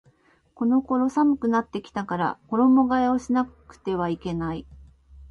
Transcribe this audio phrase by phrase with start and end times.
[0.55, 4.65] この頃寒くなってきたから衣替えをしなくてはいけない